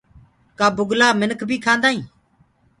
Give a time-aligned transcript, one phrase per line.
[0.59, 2.01] ڪآ بُگلآ منک بي کآندآ هين؟